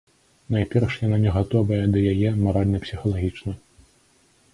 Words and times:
Найперш, 0.53 0.93
яна 1.07 1.19
не 1.25 1.33
гатовая 1.35 1.81
да 1.95 1.99
яе 2.13 2.29
маральна-псіхалагічна. 2.45 3.53